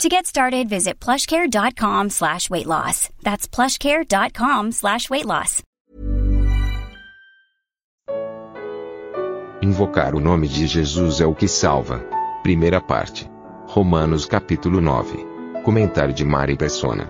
[0.00, 3.08] To get started, visit plushcare.com slash weight loss.
[3.22, 5.62] That's plushcare.com slash weight loss.
[9.62, 12.00] Invocar o nome de Jesus é o que salva.
[12.42, 13.30] Primeira parte.
[13.68, 15.24] Romanos capítulo 9.
[15.62, 17.08] Comentário de Mari Persona.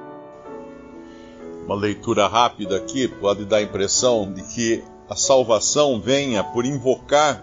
[1.64, 7.42] Uma leitura rápida aqui pode dar a impressão de que a salvação venha por invocar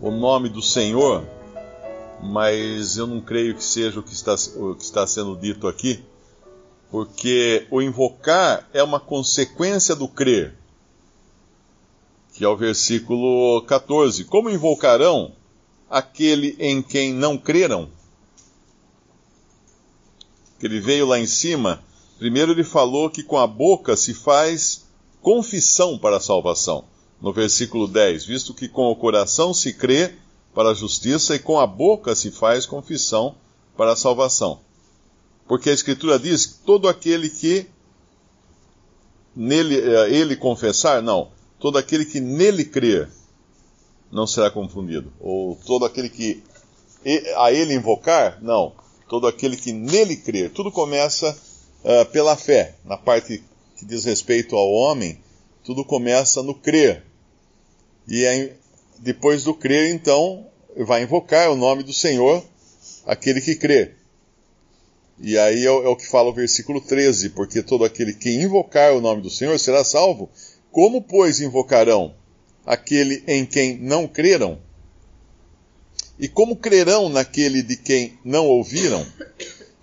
[0.00, 1.24] o nome do Senhor
[2.22, 6.02] mas eu não creio que seja o que está, o que está sendo dito aqui,
[6.90, 10.54] porque o invocar é uma consequência do crer,
[12.32, 14.24] que é o versículo 14.
[14.24, 15.32] Como invocarão
[15.90, 17.90] aquele em quem não creram?
[20.60, 21.82] Que ele veio lá em cima,
[22.18, 24.86] primeiro ele falou que com a boca se faz
[25.20, 26.84] confissão para a salvação.
[27.20, 30.14] No versículo 10, visto que com o coração se crê
[30.54, 33.34] para a justiça e com a boca se faz confissão
[33.76, 34.60] para a salvação.
[35.48, 37.66] Porque a Escritura diz que todo aquele que
[39.34, 43.10] nele, eh, ele confessar, não, todo aquele que nele crer
[44.10, 45.12] não será confundido.
[45.20, 46.42] Ou todo aquele que
[47.36, 48.72] a ele invocar, não,
[49.08, 50.50] todo aquele que nele crer.
[50.50, 51.36] Tudo começa
[51.84, 52.76] uh, pela fé.
[52.84, 53.42] Na parte
[53.76, 55.18] que diz respeito ao homem,
[55.64, 57.04] tudo começa no crer.
[58.06, 58.56] E é
[59.02, 62.42] depois do crer, então, vai invocar o nome do Senhor,
[63.04, 63.90] aquele que crê.
[65.18, 68.94] E aí é, é o que fala o versículo 13: Porque todo aquele que invocar
[68.94, 70.30] o nome do Senhor será salvo.
[70.70, 72.14] Como, pois, invocarão
[72.64, 74.60] aquele em quem não creram?
[76.16, 79.04] E como crerão naquele de quem não ouviram?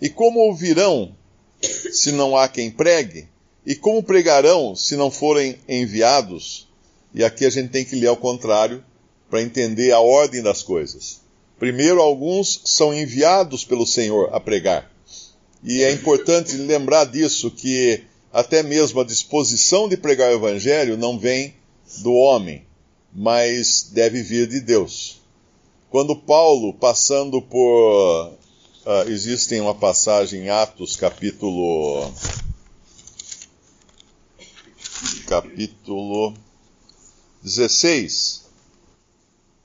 [0.02, 1.14] E como ouvirão
[1.92, 3.28] se não há quem pregue?
[3.66, 6.70] E como pregarão se não forem enviados?
[7.14, 8.82] E aqui a gente tem que ler ao contrário,
[9.30, 11.22] para entender a ordem das coisas.
[11.60, 14.90] Primeiro, alguns são enviados pelo Senhor a pregar.
[15.64, 18.02] E é importante lembrar disso, que
[18.32, 21.54] até mesmo a disposição de pregar o Evangelho não vem
[21.98, 22.64] do homem,
[23.14, 25.20] mas deve vir de Deus.
[25.90, 28.34] Quando Paulo, passando por.
[28.86, 32.12] Uh, existem uma passagem em Atos, capítulo.
[35.28, 36.34] capítulo
[37.44, 38.49] 16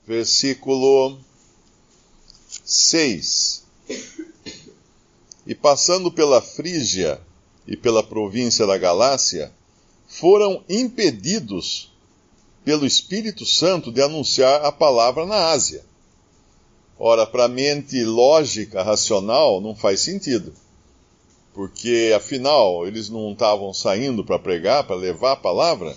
[0.07, 1.17] versículo
[2.63, 3.63] 6.
[5.47, 7.19] E passando pela Frígia
[7.67, 9.51] e pela província da Galácia,
[10.07, 11.91] foram impedidos
[12.63, 15.83] pelo Espírito Santo de anunciar a palavra na Ásia.
[16.97, 20.53] Ora, para a mente lógica, racional, não faz sentido.
[21.53, 25.95] Porque, afinal, eles não estavam saindo para pregar, para levar a palavra.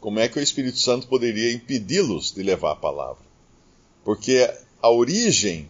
[0.00, 3.25] Como é que o Espírito Santo poderia impedi-los de levar a palavra?
[4.06, 4.48] Porque
[4.80, 5.68] a origem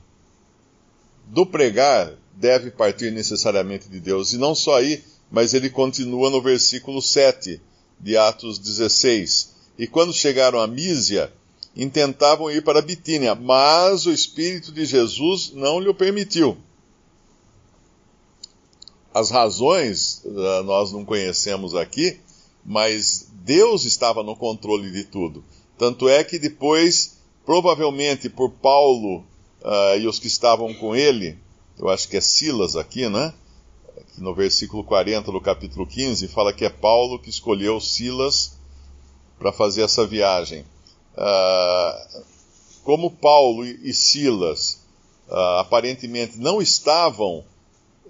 [1.25, 4.35] do pregar deve partir necessariamente de Deus.
[4.35, 7.59] E não só aí, mas ele continua no versículo 7
[7.99, 9.55] de Atos 16.
[9.79, 11.33] E quando chegaram a Mísia,
[11.75, 16.59] intentavam ir para Bitínia, mas o Espírito de Jesus não lhe permitiu.
[19.15, 22.21] As razões uh, nós não conhecemos aqui,
[22.63, 25.43] mas Deus estava no controle de tudo.
[25.79, 29.25] Tanto é que depois provavelmente por Paulo
[29.62, 31.39] uh, e os que estavam com ele,
[31.79, 33.33] eu acho que é Silas aqui, né?
[34.19, 38.59] No versículo 40 do capítulo 15, fala que é Paulo que escolheu Silas
[39.39, 40.65] para fazer essa viagem.
[41.17, 42.25] Uh,
[42.83, 44.83] como Paulo e Silas
[45.29, 47.45] uh, aparentemente não estavam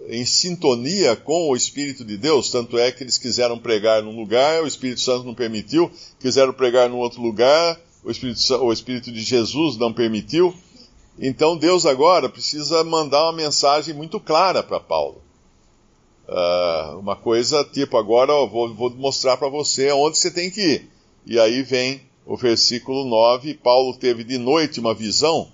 [0.09, 4.63] em sintonia com o Espírito de Deus, tanto é que eles quiseram pregar num lugar,
[4.63, 9.21] o Espírito Santo não permitiu, quiseram pregar num outro lugar, o Espírito, o Espírito de
[9.21, 10.55] Jesus não permitiu.
[11.19, 15.21] Então Deus agora precisa mandar uma mensagem muito clara para Paulo.
[16.29, 20.61] Uh, uma coisa tipo, agora eu vou, vou mostrar para você onde você tem que
[20.61, 20.91] ir.
[21.27, 25.49] E aí vem o versículo 9: Paulo teve de noite uma visão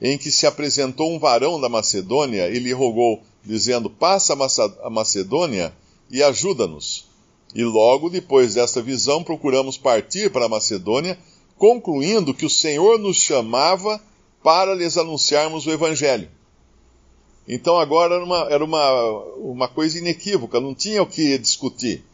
[0.00, 4.34] em que se apresentou um varão da Macedônia e lhe rogou, dizendo: Passa
[4.82, 5.72] a Macedônia
[6.10, 7.06] e ajuda-nos.
[7.54, 11.16] E logo depois desta visão procuramos partir para a Macedônia
[11.58, 14.00] concluindo que o Senhor nos chamava
[14.42, 16.28] para lhes anunciarmos o Evangelho.
[17.48, 22.04] Então agora era uma, era uma, uma coisa inequívoca, não tinha o que discutir.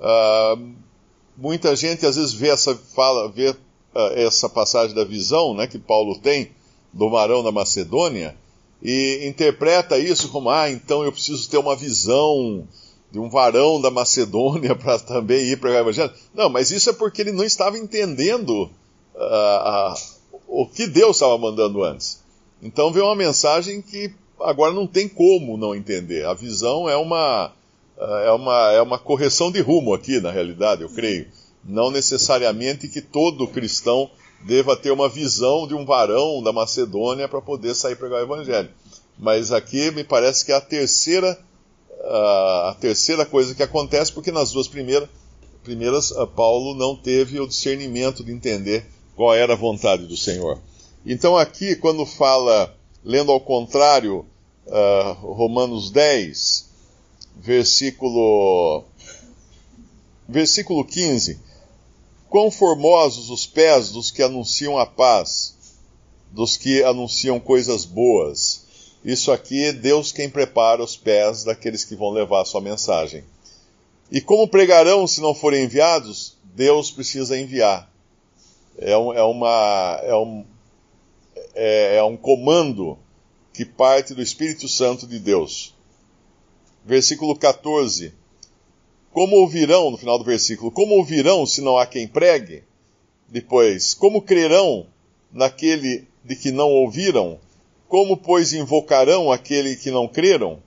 [0.00, 0.72] Uh,
[1.36, 3.56] muita gente às vezes vê essa fala, vê uh,
[4.14, 6.50] essa passagem da visão, né, que Paulo tem
[6.92, 8.36] do varão da Macedônia
[8.82, 12.66] e interpreta isso como ah, então eu preciso ter uma visão
[13.12, 16.12] de um varão da Macedônia para também ir pregar o evangelho.
[16.34, 18.70] Não, mas isso é porque ele não estava entendendo
[19.14, 22.20] uh, uh, o que Deus estava mandando antes.
[22.62, 26.24] Então veio uma mensagem que agora não tem como não entender.
[26.24, 27.52] A visão é uma
[28.24, 31.26] é uma, é uma correção de rumo aqui, na realidade, eu creio.
[31.64, 34.10] Não necessariamente que todo cristão
[34.44, 38.70] deva ter uma visão de um varão da Macedônia para poder sair pregar o evangelho.
[39.16, 41.38] Mas aqui me parece que é a terceira,
[42.04, 45.08] a terceira coisa que acontece, porque nas duas primeiras,
[45.62, 48.84] primeiras Paulo não teve o discernimento de entender
[49.14, 50.60] qual era a vontade do Senhor.
[51.04, 54.24] Então aqui, quando fala, lendo ao contrário,
[54.66, 56.68] uh, Romanos 10,
[57.36, 58.84] versículo,
[60.28, 61.40] versículo 15.
[62.28, 65.54] Quão formosos os pés dos que anunciam a paz,
[66.30, 68.61] dos que anunciam coisas boas.
[69.04, 73.24] Isso aqui é Deus quem prepara os pés daqueles que vão levar a sua mensagem.
[74.10, 76.36] E como pregarão se não forem enviados?
[76.54, 77.90] Deus precisa enviar.
[78.78, 80.44] É, um, é, uma, é, um,
[81.54, 82.98] é, é um comando
[83.52, 85.74] que parte do Espírito Santo de Deus
[86.84, 88.12] versículo 14.
[89.12, 92.64] Como ouvirão, no final do versículo, como ouvirão se não há quem pregue?
[93.28, 94.86] Depois, como crerão
[95.30, 97.38] naquele de que não ouviram?
[97.92, 100.62] Como, pois, invocarão aquele que não creram?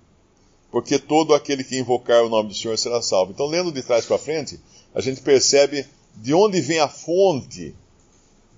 [0.70, 3.32] Porque todo aquele que invocar o nome do Senhor será salvo.
[3.32, 4.60] Então, lendo de trás para frente,
[4.94, 5.88] a gente percebe
[6.18, 7.74] de onde vem a fonte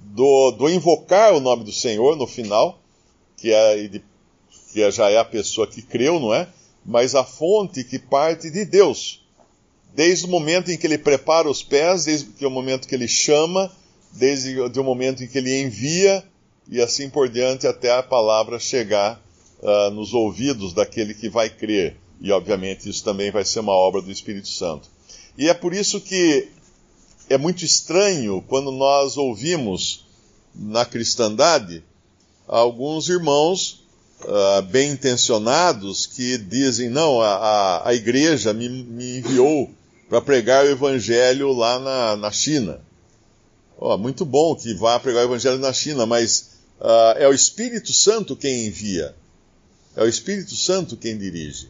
[0.01, 2.77] do, do invocar o nome do Senhor no final,
[3.37, 4.01] que, é,
[4.73, 6.45] que já é a pessoa que creu, não é?
[6.85, 9.25] mas a fonte que parte de Deus.
[9.95, 13.71] Desde o momento em que ele prepara os pés, desde o momento que ele chama,
[14.11, 16.21] desde o momento em que ele envia,
[16.69, 19.21] e assim por diante, até a palavra chegar
[19.59, 21.97] uh, nos ouvidos daquele que vai crer.
[22.19, 24.89] E, obviamente, isso também vai ser uma obra do Espírito Santo.
[25.37, 26.49] E é por isso que
[27.29, 30.05] é muito estranho quando nós ouvimos
[30.55, 31.83] na cristandade
[32.47, 33.83] alguns irmãos
[34.23, 39.69] uh, bem intencionados que dizem: não, a, a, a igreja me, me enviou
[40.09, 42.81] para pregar o evangelho lá na, na China.
[43.77, 47.93] Oh, muito bom que vá pregar o evangelho na China, mas uh, é o Espírito
[47.93, 49.15] Santo quem envia.
[49.95, 51.69] É o Espírito Santo quem dirige.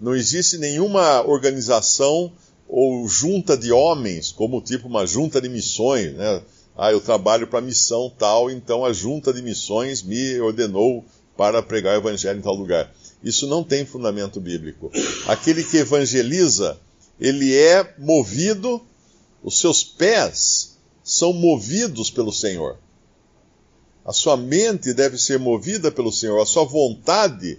[0.00, 2.32] Não existe nenhuma organização
[2.68, 6.42] ou junta de homens, como tipo uma junta de missões, né?
[6.76, 11.04] Ah, eu trabalho para missão tal, então a junta de missões me ordenou
[11.36, 12.90] para pregar o evangelho em tal lugar.
[13.22, 14.90] Isso não tem fundamento bíblico.
[15.26, 16.78] Aquele que evangeliza,
[17.20, 18.80] ele é movido,
[19.42, 22.78] os seus pés são movidos pelo Senhor.
[24.04, 27.58] A sua mente deve ser movida pelo Senhor, a sua vontade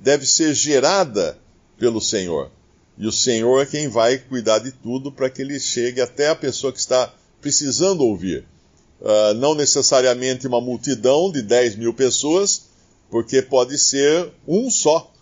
[0.00, 1.38] deve ser gerada
[1.78, 2.50] pelo Senhor.
[2.98, 6.34] E o Senhor é quem vai cuidar de tudo para que ele chegue até a
[6.34, 8.44] pessoa que está precisando ouvir.
[9.00, 12.62] Uh, não necessariamente uma multidão de 10 mil pessoas,
[13.08, 15.12] porque pode ser um só,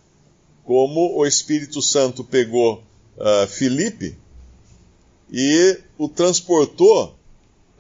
[0.65, 2.83] como o Espírito Santo pegou
[3.19, 4.17] uh, Filipe
[5.31, 7.15] e o transportou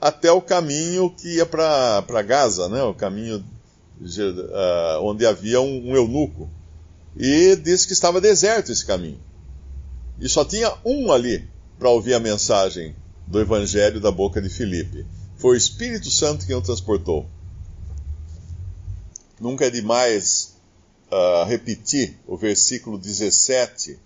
[0.00, 2.82] até o caminho que ia para Gaza, né?
[2.82, 3.44] o caminho
[4.00, 6.50] uh, onde havia um, um eunuco.
[7.16, 9.18] E disse que estava deserto esse caminho.
[10.20, 11.48] E só tinha um ali
[11.78, 12.94] para ouvir a mensagem
[13.26, 15.06] do Evangelho da boca de Filipe.
[15.36, 17.28] Foi o Espírito Santo quem o transportou.
[19.40, 20.56] Nunca é demais
[21.10, 23.98] uh, repetir o versículo 17.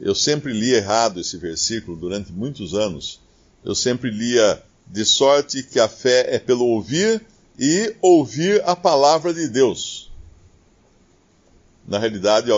[0.00, 3.20] Eu sempre li errado esse versículo durante muitos anos.
[3.64, 7.24] Eu sempre lia de sorte que a fé é pelo ouvir
[7.58, 10.10] e ouvir a palavra de Deus.
[11.86, 12.50] Na realidade,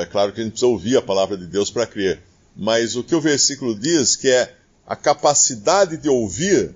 [0.00, 2.20] é claro que a gente precisa ouvir a palavra de Deus para crer.
[2.56, 4.54] Mas o que o versículo diz que é
[4.86, 6.74] a capacidade de ouvir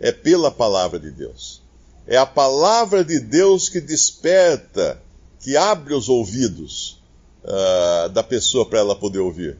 [0.00, 1.62] é pela palavra de Deus.
[2.06, 5.00] É a palavra de Deus que desperta,
[5.40, 7.00] que abre os ouvidos
[7.44, 9.56] uh, da pessoa para ela poder ouvir.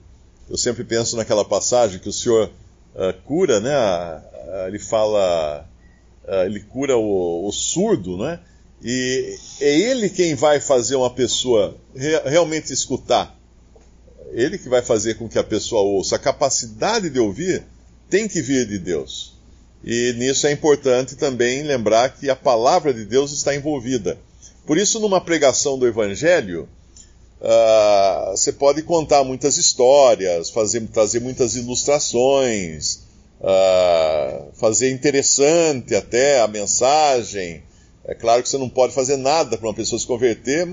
[0.49, 2.51] Eu sempre penso naquela passagem que o Senhor
[2.97, 3.73] uh, cura, né?
[3.73, 5.69] Uh, ele fala,
[6.45, 8.41] ele cura o, o, surdo, né?
[8.83, 13.37] E é ele quem vai fazer uma pessoa re realmente escutar.
[14.33, 16.17] Ele que vai fazer com que a pessoa ouça.
[16.17, 17.65] A capacidade de ouvir
[18.11, 19.37] tem que vir de Deus.
[19.85, 24.19] E nisso é importante também lembrar que a palavra de Deus está envolvida.
[24.67, 26.69] Por isso, numa pregação do Evangelho,
[27.41, 33.01] uh, você pode contar muitas histórias, fazer, trazer muitas ilustrações,
[33.41, 37.63] uh, fazer interessante até a mensagem.
[38.05, 40.69] É claro que você não pode fazer nada para uma pessoa se converter,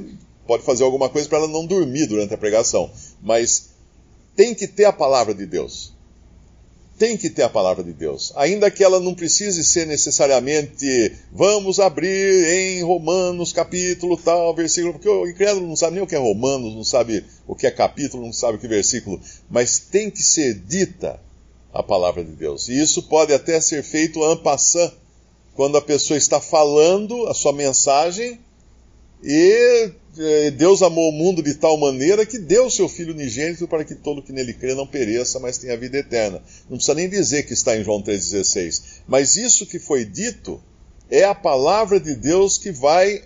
[0.46, 2.92] pode fazer alguma coisa para ela não dormir durante a pregação,
[3.22, 3.70] mas
[4.36, 5.93] tem que ter a palavra de Deus
[6.98, 11.80] tem que ter a palavra de Deus, ainda que ela não precise ser necessariamente vamos
[11.80, 16.20] abrir em Romanos capítulo tal, versículo, porque o incrédulo não sabe nem o que é
[16.20, 19.20] Romanos, não sabe o que é capítulo, não sabe o que é versículo,
[19.50, 21.20] mas tem que ser dita
[21.74, 22.70] a palavra de Deus.
[22.70, 24.92] E isso pode até ser feito en passant,
[25.56, 28.40] quando a pessoa está falando a sua mensagem
[29.24, 29.92] e
[30.56, 34.22] Deus amou o mundo de tal maneira que deu seu Filho unigênito para que todo
[34.22, 36.42] que nele crê não pereça, mas tenha vida eterna.
[36.70, 39.02] Não precisa nem dizer que está em João 3,16.
[39.08, 40.62] Mas isso que foi dito
[41.10, 43.24] é a palavra de Deus que vai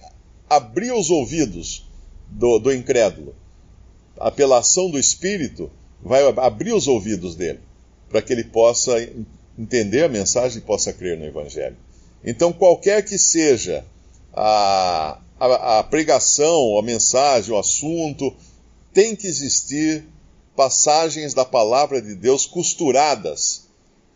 [0.50, 1.86] abrir os ouvidos
[2.30, 3.36] do, do incrédulo.
[4.18, 5.70] A apelação do Espírito
[6.02, 7.60] vai abrir os ouvidos dele,
[8.10, 8.94] para que ele possa
[9.58, 11.76] entender a mensagem e possa crer no Evangelho.
[12.24, 13.86] Então, qualquer que seja
[14.34, 18.36] a, a, a pregação, a mensagem, o assunto,
[18.94, 20.06] tem que existir
[20.56, 23.68] passagens da palavra de Deus costuradas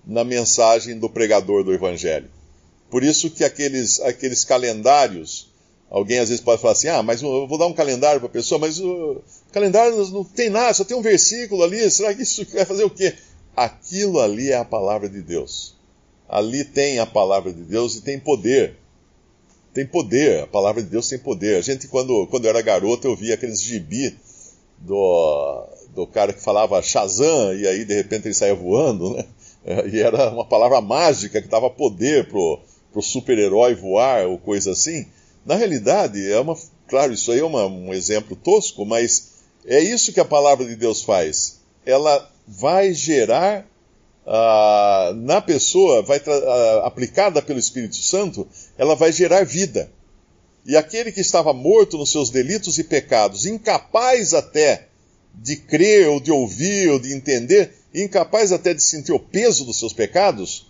[0.05, 2.29] na mensagem do pregador do Evangelho.
[2.89, 5.49] Por isso que aqueles, aqueles calendários,
[5.89, 8.31] alguém às vezes pode falar assim, ah, mas eu vou dar um calendário para a
[8.31, 12.43] pessoa, mas o calendário não tem nada, só tem um versículo ali, será que isso
[12.51, 13.13] vai fazer o quê?
[13.55, 15.75] Aquilo ali é a palavra de Deus.
[16.27, 18.80] Ali tem a palavra de Deus e tem poder
[19.73, 21.57] tem poder, a palavra de Deus tem poder.
[21.57, 24.17] A gente, quando, quando era garoto, eu via aqueles gibi
[24.79, 29.25] do, do cara que falava Shazam, e aí de repente ele saía voando, né?
[29.93, 32.59] E era uma palavra mágica que dava poder pro,
[32.91, 35.05] pro super-herói voar ou coisa assim.
[35.45, 36.57] Na realidade, é uma.
[36.87, 39.33] Claro, isso aí é uma, um exemplo tosco, mas
[39.65, 41.59] é isso que a palavra de Deus faz.
[41.85, 43.67] Ela vai gerar
[45.17, 46.21] na pessoa, vai
[46.83, 48.47] aplicada pelo Espírito Santo,
[48.77, 49.91] ela vai gerar vida.
[50.65, 54.87] E aquele que estava morto nos seus delitos e pecados, incapaz até
[55.33, 59.79] de crer ou de ouvir ou de entender, incapaz até de sentir o peso dos
[59.79, 60.67] seus pecados,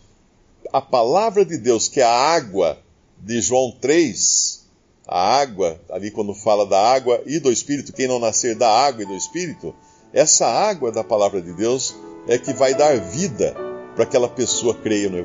[0.72, 2.80] a palavra de Deus, que é a água
[3.20, 4.62] de João 3,
[5.08, 9.04] a água, ali quando fala da água e do Espírito, quem não nascer da água
[9.04, 9.76] e do Espírito,
[10.14, 11.94] essa água da palavra de Deus
[12.28, 13.56] é que vai dar vida
[13.96, 15.18] para aquela pessoa creia no